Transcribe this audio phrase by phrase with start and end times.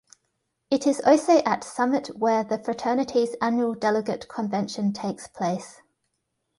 [0.71, 5.79] It is also at Summit where the fraternity's annual Delegate Convention takes place.